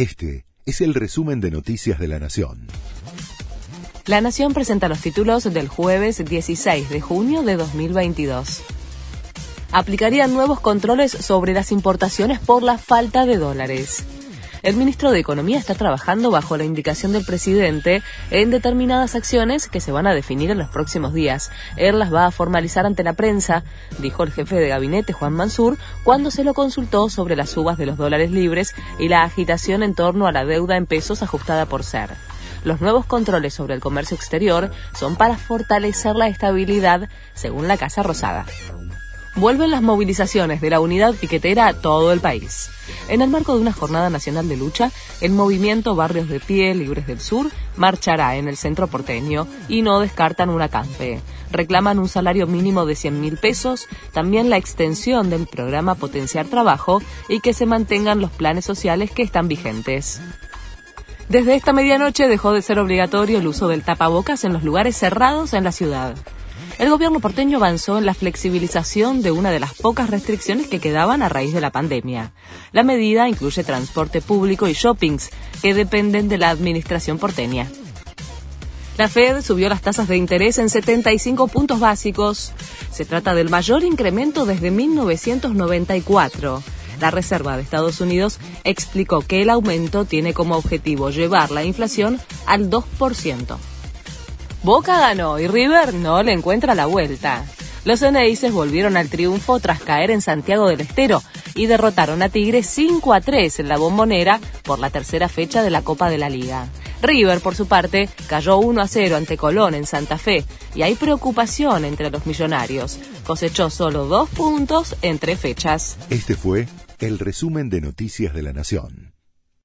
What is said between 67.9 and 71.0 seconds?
en la flexibilización de una de las pocas restricciones que